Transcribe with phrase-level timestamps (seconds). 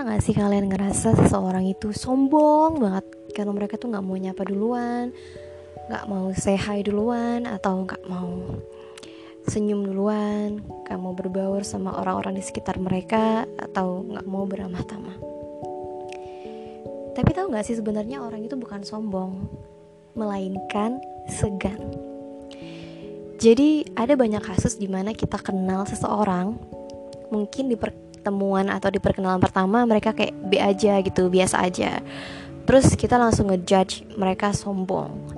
[0.00, 3.04] pernah gak sih kalian ngerasa seseorang itu sombong banget
[3.36, 5.12] karena mereka tuh nggak mau nyapa duluan,
[5.92, 8.32] nggak mau say hi duluan atau nggak mau
[9.44, 15.20] senyum duluan, nggak mau berbaur sama orang-orang di sekitar mereka atau nggak mau beramah tamah.
[17.12, 19.52] Tapi tahu nggak sih sebenarnya orang itu bukan sombong,
[20.16, 20.96] melainkan
[21.28, 21.92] segan.
[23.36, 26.56] Jadi ada banyak kasus di mana kita kenal seseorang,
[27.28, 27.76] mungkin di
[28.20, 32.04] pertemuan atau di perkenalan pertama mereka kayak B aja gitu, biasa aja.
[32.68, 35.32] Terus kita langsung ngejudge mereka sombong.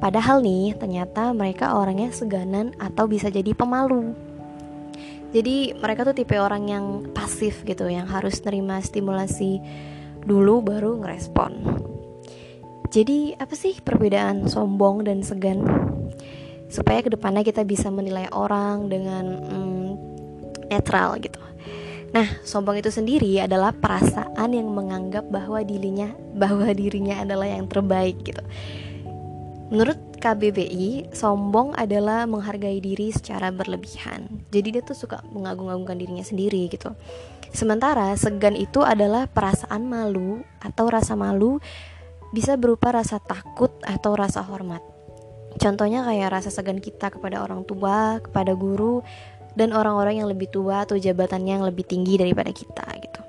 [0.00, 4.16] Padahal nih, ternyata mereka orangnya seganan atau bisa jadi pemalu.
[5.36, 9.60] Jadi mereka tuh tipe orang yang pasif gitu, yang harus nerima stimulasi
[10.24, 11.52] dulu baru ngerespon.
[12.88, 15.62] Jadi apa sih perbedaan sombong dan segan?
[16.72, 19.88] Supaya ke depannya kita bisa menilai orang dengan hmm,
[20.72, 21.51] netral gitu.
[22.12, 28.20] Nah, sombong itu sendiri adalah perasaan yang menganggap bahwa dirinya bahwa dirinya adalah yang terbaik
[28.20, 28.44] gitu.
[29.72, 34.44] Menurut KBBI, sombong adalah menghargai diri secara berlebihan.
[34.52, 36.92] Jadi dia tuh suka mengagung-agungkan dirinya sendiri gitu.
[37.56, 41.56] Sementara segan itu adalah perasaan malu atau rasa malu
[42.36, 44.84] bisa berupa rasa takut atau rasa hormat.
[45.60, 49.04] Contohnya kayak rasa segan kita kepada orang tua, kepada guru,
[49.56, 53.20] dan orang-orang yang lebih tua atau jabatannya yang lebih tinggi daripada kita gitu.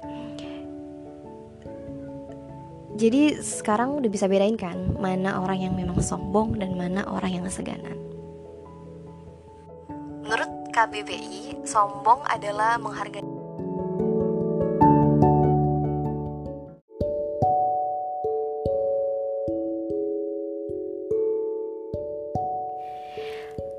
[2.94, 7.46] Jadi sekarang udah bisa bedain kan mana orang yang memang sombong dan mana orang yang
[7.50, 7.98] seganan.
[10.24, 13.44] Menurut KBBI, sombong adalah menghargai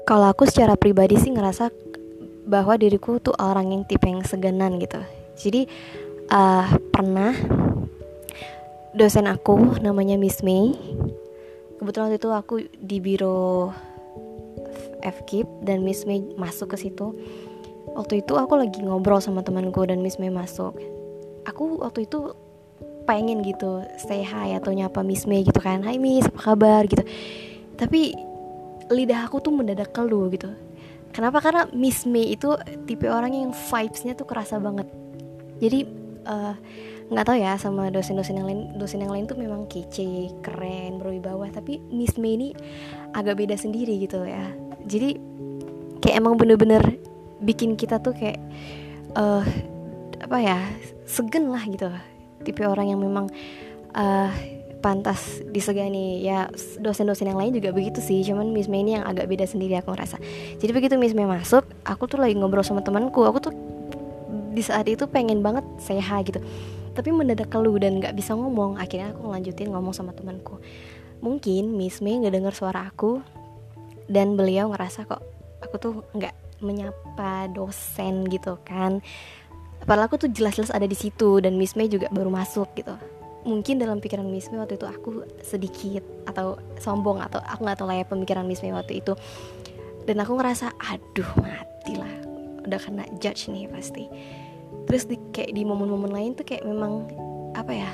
[0.05, 1.72] Kalau aku secara pribadi sih ngerasa
[2.55, 5.02] bahwa diriku tuh orang yang tipe yang seganan gitu.
[5.34, 5.66] Jadi
[6.31, 7.34] uh, pernah
[8.94, 10.70] dosen aku namanya Miss May
[11.82, 13.75] kebetulan waktu itu aku di biro
[15.03, 17.10] FKIP dan Miss May masuk ke situ.
[17.98, 20.78] Waktu itu aku lagi ngobrol sama temanku dan Miss May masuk.
[21.50, 22.38] Aku waktu itu
[23.04, 25.82] pengen gitu say hi atau nyapa Miss May gitu kan.
[25.82, 26.87] Hai Miss apa kabar?
[26.87, 27.03] gitu.
[27.75, 28.14] Tapi
[28.94, 30.54] lidah aku tuh mendadak keluh gitu
[31.14, 31.38] Kenapa?
[31.38, 32.58] Karena Miss May itu
[32.91, 34.91] tipe orang yang vibesnya tuh kerasa banget.
[35.62, 35.86] Jadi
[36.26, 36.54] eh,
[37.06, 40.98] nggak uh, tahu ya sama dosen-dosen yang lain dosen yang lain tuh memang kece keren
[40.98, 42.48] berwibawa tapi Miss May ini
[43.14, 44.50] agak beda sendiri gitu ya
[44.88, 45.14] jadi
[46.00, 46.80] kayak emang bener-bener
[47.44, 48.41] bikin kita tuh kayak
[49.14, 49.44] uh,
[50.25, 50.58] apa ya
[51.04, 51.92] segen lah gitu
[52.42, 53.28] tipe orang yang memang
[53.92, 54.32] uh,
[54.84, 56.21] pantas disegani.
[56.21, 58.21] Ya dosen-dosen yang lain juga begitu sih.
[58.21, 60.21] Cuman Miss May ini yang agak beda sendiri aku ngerasa.
[60.61, 63.25] Jadi begitu Miss May masuk aku tuh lagi ngobrol sama temanku.
[63.25, 63.56] Aku tuh
[64.53, 66.44] di saat itu pengen banget sehat gitu.
[66.93, 68.77] Tapi mendadak keluh dan nggak bisa ngomong.
[68.77, 70.61] Akhirnya aku ngelanjutin ngomong sama temanku.
[71.25, 73.25] Mungkin Miss May nggak dengar suara aku
[74.05, 75.25] dan beliau ngerasa kok
[75.65, 79.00] aku tuh nggak menyapa dosen gitu kan.
[79.84, 82.97] Padahal aku tuh jelas-jelas ada di situ dan Miss May juga baru masuk gitu
[83.44, 87.88] mungkin dalam pikiran Miss May waktu itu aku sedikit atau sombong atau aku nggak tahu
[87.88, 89.12] lah ya pemikiran Miss May waktu itu.
[90.05, 92.12] Dan aku ngerasa aduh mati lah
[92.65, 94.09] udah kena judge nih pasti.
[94.84, 97.09] Terus di, kayak di momen-momen lain tuh kayak memang
[97.56, 97.91] apa ya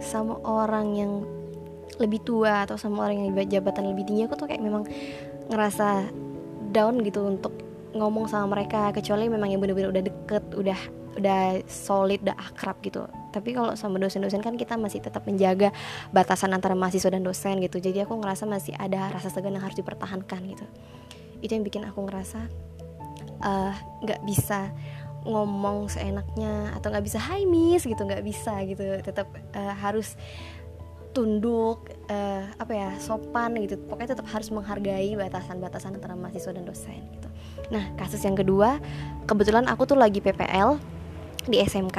[0.00, 1.12] sama orang yang
[2.00, 4.88] lebih tua atau sama orang yang jabatan lebih tinggi aku tuh kayak memang
[5.52, 6.08] ngerasa
[6.72, 7.52] down gitu untuk
[7.92, 8.92] ngomong sama mereka.
[8.92, 13.06] Kecuali memang yang bener-bener udah deket udah udah solid udah akrab gitu.
[13.30, 15.74] Tapi kalau sama dosen-dosen kan kita masih tetap menjaga
[16.14, 17.82] batasan antara mahasiswa dan dosen gitu.
[17.82, 20.66] Jadi aku ngerasa masih ada rasa segan yang harus dipertahankan gitu.
[21.42, 22.40] Itu yang bikin aku ngerasa
[23.42, 23.74] eh,
[24.06, 24.70] nggak uh, bisa
[25.20, 28.82] ngomong seenaknya atau nggak bisa hai miss gitu nggak bisa gitu.
[29.02, 30.14] Tetap uh, harus
[31.10, 33.78] tunduk uh, apa ya sopan gitu.
[33.90, 37.28] Pokoknya tetap harus menghargai batasan-batasan antara mahasiswa dan dosen gitu.
[37.70, 38.78] Nah kasus yang kedua
[39.26, 40.99] kebetulan aku tuh lagi PPL
[41.46, 41.98] di SMK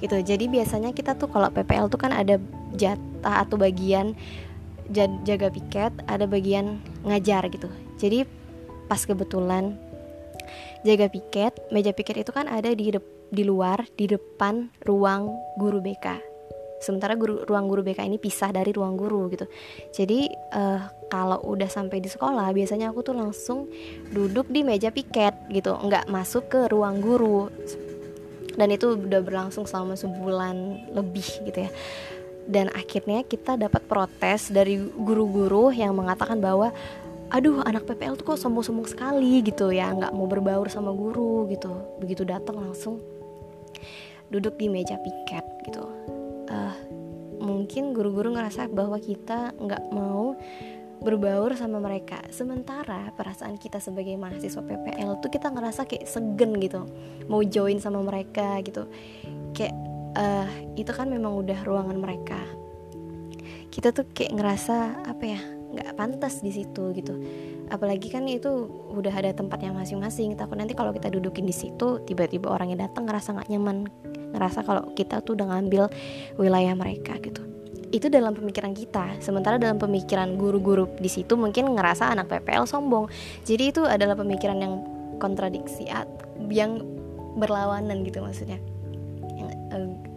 [0.00, 0.16] gitu.
[0.20, 2.40] Jadi biasanya kita tuh kalau PPL tuh kan ada
[2.74, 4.16] jatah atau bagian
[5.24, 7.70] jaga piket ada bagian ngajar gitu.
[7.96, 8.28] Jadi
[8.90, 9.78] pas kebetulan
[10.84, 12.92] jaga piket meja piket itu kan ada di
[13.32, 16.34] di luar di depan ruang guru BK
[16.84, 19.48] sementara guru, ruang guru BK ini pisah dari ruang guru gitu.
[19.88, 23.72] Jadi uh, kalau udah sampai di sekolah biasanya aku tuh langsung
[24.12, 25.80] duduk di meja piket gitu.
[25.80, 27.48] Nggak masuk ke ruang guru
[28.54, 31.70] dan itu udah berlangsung selama sebulan lebih gitu ya.
[32.44, 36.70] Dan akhirnya kita dapat protes dari guru-guru yang mengatakan bahwa
[37.32, 39.90] aduh anak PPL tuh kok sombong-sombong sekali gitu ya.
[39.90, 41.72] Nggak mau berbaur sama guru gitu.
[41.98, 43.00] Begitu datang langsung
[44.28, 45.84] duduk di meja piket gitu.
[46.52, 46.76] Uh,
[47.40, 50.36] mungkin guru-guru ngerasa bahwa kita nggak mau
[51.04, 52.24] berbaur sama mereka.
[52.32, 56.88] Sementara perasaan kita sebagai mahasiswa PPL tuh kita ngerasa kayak segen gitu.
[57.28, 58.88] Mau join sama mereka gitu.
[59.52, 59.76] Kayak
[60.16, 62.40] uh, itu kan memang udah ruangan mereka.
[63.68, 65.40] Kita tuh kayak ngerasa apa ya
[65.76, 67.14] nggak pantas di situ gitu.
[67.68, 68.48] Apalagi kan itu
[68.90, 70.34] udah ada tempatnya masing-masing.
[70.40, 73.86] Takut nanti kalau kita dudukin di situ tiba-tiba orangnya datang ngerasa nggak nyaman.
[74.32, 75.92] Ngerasa kalau kita tuh udah ngambil
[76.40, 77.53] wilayah mereka gitu
[77.94, 79.22] itu dalam pemikiran kita.
[79.22, 83.06] Sementara dalam pemikiran guru-guru di situ mungkin ngerasa anak PPL sombong.
[83.46, 84.82] Jadi itu adalah pemikiran yang
[85.22, 85.86] kontradiksi
[86.50, 86.82] yang
[87.38, 88.58] berlawanan gitu maksudnya.
[89.38, 90.13] Yang uh,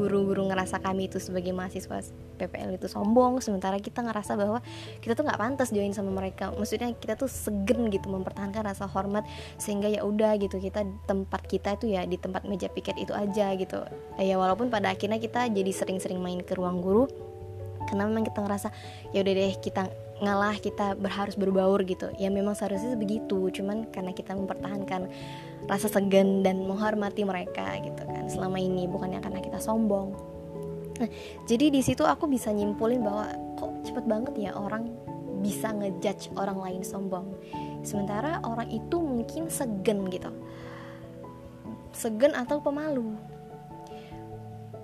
[0.00, 2.00] guru-guru ngerasa kami itu sebagai mahasiswa
[2.40, 4.64] PPL itu sombong sementara kita ngerasa bahwa
[5.04, 6.48] kita tuh nggak pantas join sama mereka.
[6.56, 9.28] Maksudnya kita tuh segen gitu mempertahankan rasa hormat
[9.60, 13.52] sehingga ya udah gitu kita tempat kita itu ya di tempat meja piket itu aja
[13.60, 13.84] gitu.
[14.16, 17.04] Ya walaupun pada akhirnya kita jadi sering-sering main ke ruang guru
[17.84, 18.68] karena memang kita ngerasa
[19.12, 19.82] ya udah deh kita
[20.20, 22.08] ngalah kita harus berbaur gitu.
[22.16, 25.12] Ya memang seharusnya begitu cuman karena kita mempertahankan
[25.68, 28.28] rasa segan dan menghormati mereka gitu kan.
[28.30, 30.14] Selama ini bukannya karena kita sombong.
[31.00, 31.08] Nah
[31.48, 34.88] jadi di situ aku bisa nyimpulin bahwa kok cepet banget ya orang
[35.40, 37.32] bisa ngejudge orang lain sombong.
[37.80, 40.30] Sementara orang itu mungkin segen gitu.
[41.96, 43.16] Segen atau pemalu.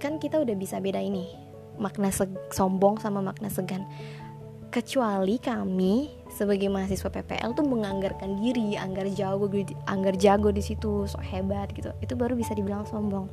[0.00, 1.46] Kan kita udah bisa beda ini
[1.76, 2.08] makna
[2.52, 3.84] sombong sama makna segan.
[4.72, 9.48] Kecuali kami sebagai mahasiswa PPL tuh menganggarkan diri anggar jago
[9.88, 11.96] anggar jago di situ so hebat gitu.
[12.04, 13.32] Itu baru bisa dibilang sombong.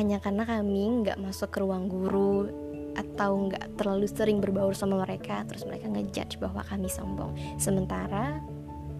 [0.00, 2.48] Hanya karena kami nggak masuk ke ruang guru
[2.96, 7.36] atau nggak terlalu sering berbaur sama mereka terus mereka ngejudge bahwa kami sombong.
[7.60, 8.40] Sementara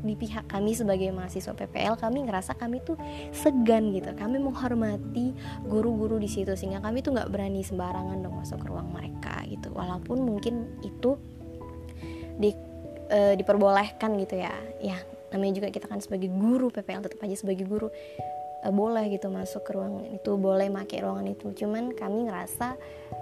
[0.02, 2.98] di pihak kami sebagai mahasiswa PPL kami ngerasa kami tuh
[3.30, 4.10] segan gitu.
[4.12, 5.32] Kami menghormati
[5.64, 9.70] guru-guru di situ sehingga kami tuh nggak berani sembarangan dong masuk ke ruang mereka gitu.
[9.72, 11.16] Walaupun mungkin itu
[12.36, 12.54] di
[13.10, 14.98] e, diperbolehkan gitu ya ya
[15.32, 17.88] namanya juga kita kan sebagai guru PPL tetap aja sebagai guru
[18.62, 22.76] e, boleh gitu masuk ke ruangan itu boleh pakai ruangan itu cuman kami ngerasa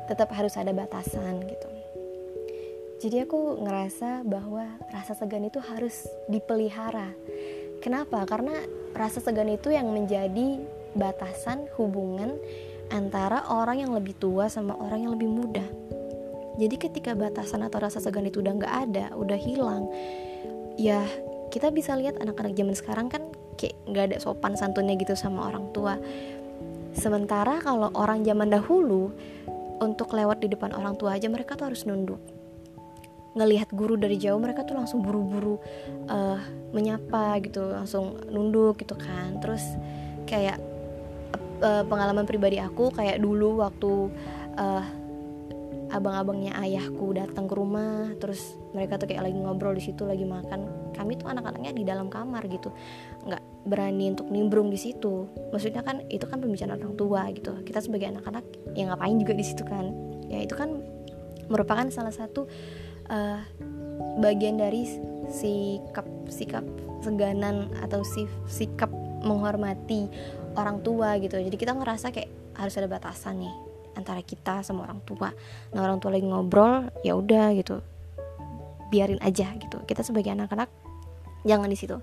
[0.07, 1.81] tetap harus ada batasan gitu
[3.01, 7.17] jadi aku ngerasa bahwa rasa segan itu harus dipelihara.
[7.81, 8.29] Kenapa?
[8.29, 8.53] Karena
[8.93, 10.61] rasa segan itu yang menjadi
[10.93, 12.37] batasan hubungan
[12.93, 15.65] antara orang yang lebih tua sama orang yang lebih muda.
[16.61, 19.89] Jadi ketika batasan atau rasa segan itu udah nggak ada, udah hilang,
[20.77, 21.01] ya
[21.49, 23.23] kita bisa lihat anak-anak zaman sekarang kan
[23.57, 25.97] kayak nggak ada sopan santunnya gitu sama orang tua.
[26.93, 29.09] Sementara kalau orang zaman dahulu
[29.81, 32.21] untuk lewat di depan orang tua aja mereka tuh harus nunduk
[33.31, 35.55] ngelihat guru dari jauh mereka tuh langsung buru-buru
[36.11, 36.39] uh,
[36.75, 39.63] menyapa gitu langsung nunduk gitu kan terus
[40.27, 40.59] kayak
[41.63, 44.11] uh, pengalaman pribadi aku kayak dulu waktu
[44.59, 44.83] uh,
[45.91, 50.93] abang-abangnya ayahku datang ke rumah terus mereka tuh kayak lagi ngobrol di situ lagi makan.
[50.95, 52.71] Kami tuh anak-anaknya di dalam kamar gitu.
[53.27, 55.27] Nggak berani untuk nimbrung di situ.
[55.51, 57.53] Maksudnya kan itu kan pembicaraan orang tua gitu.
[57.67, 58.45] Kita sebagai anak-anak
[58.79, 59.91] yang ngapain juga di situ kan?
[60.31, 60.79] Ya itu kan
[61.51, 62.47] merupakan salah satu
[63.11, 63.43] uh,
[64.23, 64.87] bagian dari
[65.27, 66.63] sikap sikap
[67.03, 68.07] seganan atau
[68.47, 68.91] sikap
[69.27, 70.07] menghormati
[70.55, 71.37] orang tua gitu.
[71.43, 75.33] Jadi kita ngerasa kayak harus ada batasan nih antara kita sama orang tua
[75.75, 77.83] nah orang tua lagi ngobrol ya udah gitu
[78.91, 80.71] biarin aja gitu kita sebagai anak-anak
[81.47, 81.99] jangan di situ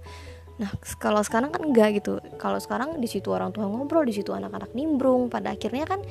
[0.57, 2.17] Nah, kalau sekarang kan enggak gitu.
[2.41, 5.29] Kalau sekarang di situ orang tua ngobrol, di situ anak-anak nimbrung.
[5.29, 6.01] Pada akhirnya kan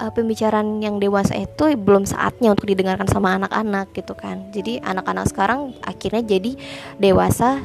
[0.00, 4.48] uh, pembicaraan yang dewasa itu belum saatnya untuk didengarkan sama anak-anak gitu kan.
[4.56, 6.56] Jadi anak-anak sekarang akhirnya jadi
[6.96, 7.60] dewasa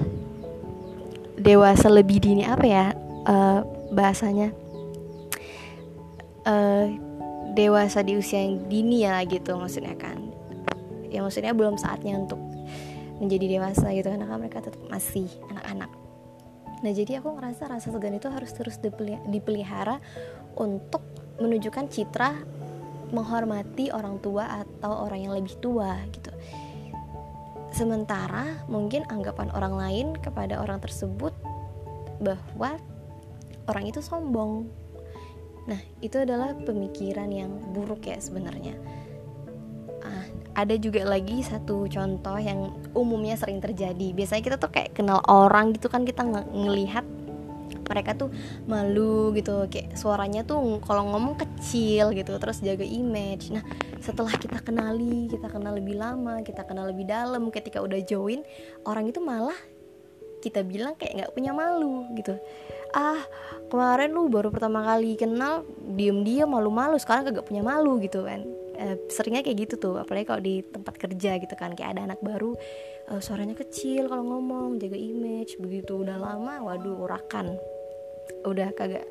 [1.39, 2.85] dewasa lebih dini apa ya
[3.23, 3.63] uh,
[3.95, 4.51] bahasanya?
[6.43, 7.04] Uh,
[7.55, 10.19] dewasa di usia yang dini ya gitu maksudnya kan.
[11.09, 12.39] Ya maksudnya belum saatnya untuk
[13.23, 15.87] menjadi dewasa gitu karena mereka tetap masih anak-anak
[16.85, 18.77] Nah jadi aku ngerasa rasa segan itu harus terus
[19.25, 19.97] dipelihara
[20.53, 21.01] untuk
[21.41, 22.45] menunjukkan citra
[23.09, 26.29] menghormati orang tua atau orang yang lebih tua gitu.
[27.73, 31.33] Sementara mungkin anggapan orang lain kepada orang tersebut
[32.21, 32.77] bahwa
[33.65, 34.69] orang itu sombong.
[35.65, 38.77] Nah, itu adalah pemikiran yang buruk ya sebenarnya.
[40.55, 44.15] Ada juga lagi satu contoh yang umumnya sering terjadi.
[44.15, 47.03] Biasanya kita tuh kayak kenal orang gitu kan kita ng ngelihat
[47.91, 48.31] mereka tuh
[48.63, 49.67] malu gitu.
[49.67, 53.51] Kayak suaranya tuh kalau ngomong kecil gitu terus jaga image.
[53.51, 53.67] Nah
[53.99, 58.39] setelah kita kenali kita kenal lebih lama kita kenal lebih dalam ketika udah join
[58.87, 59.59] orang itu malah
[60.45, 62.37] kita bilang kayak nggak punya malu gitu
[62.95, 63.19] ah
[63.67, 68.47] kemarin lu baru pertama kali kenal diem diem malu-malu sekarang kagak punya malu gitu kan.
[68.75, 72.19] E, seringnya kayak gitu tuh apalagi kalau di tempat kerja gitu kan kayak ada anak
[72.23, 72.55] baru
[73.11, 76.07] e, suaranya kecil kalau ngomong jaga image begitu.
[76.07, 77.59] Udah lama waduh urakan.
[78.47, 79.05] Udah kagak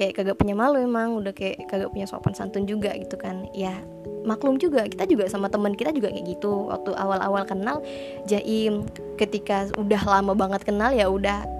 [0.00, 3.44] kayak kagak punya malu emang udah kayak kagak punya sopan santun juga gitu kan.
[3.52, 3.76] Ya
[4.24, 6.72] maklum juga kita juga sama teman kita juga kayak gitu.
[6.72, 7.84] Waktu awal-awal kenal
[8.24, 8.88] jaim
[9.20, 11.55] ketika udah lama banget kenal ya udah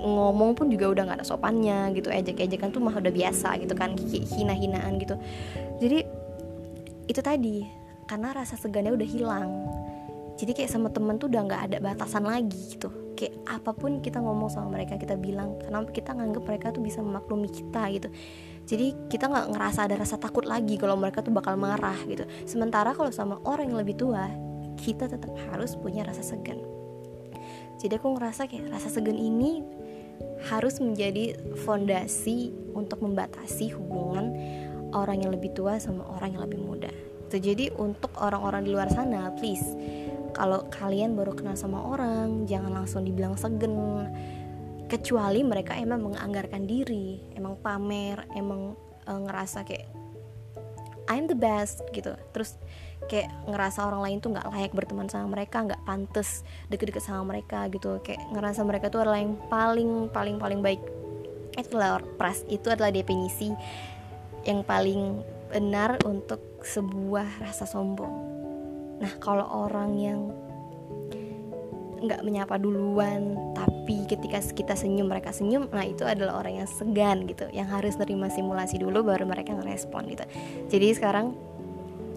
[0.00, 2.08] ngomong pun juga udah nggak ada sopannya gitu.
[2.08, 5.14] Ejek-ejekan tuh mah udah biasa gitu kan hina-hinaan gitu.
[5.80, 5.98] Jadi
[7.06, 7.66] itu tadi
[8.08, 9.50] karena rasa segannya udah hilang.
[10.40, 12.88] Jadi kayak sama temen tuh udah nggak ada batasan lagi gitu.
[13.12, 17.04] Kayak apa pun kita ngomong sama mereka kita bilang karena kita nganggep mereka tuh bisa
[17.04, 18.08] memaklumi kita gitu.
[18.64, 22.24] Jadi kita nggak ngerasa ada rasa takut lagi kalau mereka tuh bakal marah gitu.
[22.48, 24.32] Sementara kalau sama orang yang lebih tua
[24.80, 26.64] kita tetap harus punya rasa segan.
[27.80, 29.60] Jadi aku ngerasa kayak rasa segan ini
[30.48, 34.32] harus menjadi fondasi untuk membatasi hubungan
[34.96, 36.92] orang yang lebih tua sama orang yang lebih muda.
[37.30, 39.62] Jadi untuk orang-orang di luar sana, please
[40.34, 43.74] kalau kalian baru kenal sama orang jangan langsung dibilang segen.
[44.90, 48.74] Kecuali mereka emang menganggarkan diri emang pamer emang
[49.06, 49.86] e, ngerasa kayak
[51.06, 52.18] I'm the best gitu.
[52.34, 52.58] Terus
[53.08, 57.66] kayak ngerasa orang lain tuh nggak layak berteman sama mereka nggak pantas deket-deket sama mereka
[57.72, 58.02] gitu.
[58.04, 60.82] Kayak ngerasa mereka tuh adalah yang paling paling paling baik.
[61.56, 63.50] Itulah pras itu adalah definisi
[64.44, 68.14] yang paling benar untuk sebuah rasa sombong.
[69.00, 70.20] Nah kalau orang yang
[72.00, 77.28] nggak menyapa duluan tapi ketika kita senyum mereka senyum nah itu adalah orang yang segan
[77.28, 80.24] gitu yang harus nerima simulasi dulu baru mereka ngerespon gitu.
[80.72, 81.36] Jadi sekarang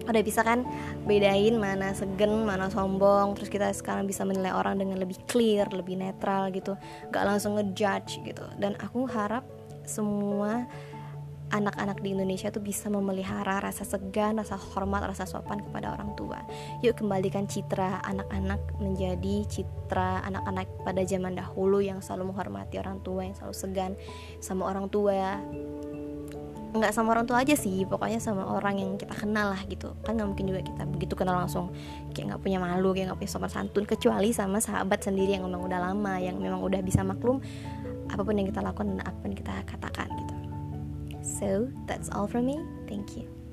[0.04, 0.64] udah bisa kan
[1.08, 5.96] bedain mana segen mana sombong terus kita sekarang bisa menilai orang dengan lebih clear lebih
[5.96, 6.76] netral gitu
[7.08, 9.44] nggak langsung ngejudge gitu dan aku harap
[9.84, 10.68] semua
[11.52, 16.42] anak-anak di Indonesia tuh bisa memelihara rasa segan, rasa hormat, rasa sopan kepada orang tua.
[16.82, 23.28] Yuk kembalikan citra anak-anak menjadi citra anak-anak pada zaman dahulu yang selalu menghormati orang tua,
[23.28, 23.92] yang selalu segan
[24.42, 25.38] sama orang tua.
[26.74, 29.94] Nggak sama orang tua aja sih, pokoknya sama orang yang kita kenal lah gitu.
[30.02, 31.70] Kan nggak mungkin juga kita begitu kenal langsung
[32.10, 35.70] kayak nggak punya malu, kayak nggak punya sopan santun, kecuali sama sahabat sendiri yang memang
[35.70, 37.38] udah lama, yang memang udah bisa maklum
[38.10, 40.34] apa pun yang kita lakukan dan apa yang kita katakan gitu.
[41.22, 41.48] So
[41.86, 42.58] that's all from me.
[42.90, 43.43] Thank you.